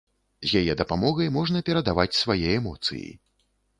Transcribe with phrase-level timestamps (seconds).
[0.51, 3.07] З яе дапамогай можна перадаваць свае эмоцыі.